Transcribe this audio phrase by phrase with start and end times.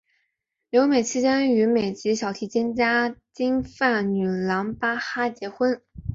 [0.71, 5.79] 留美期间与美籍小提琴家金发女郎巴哈结婚。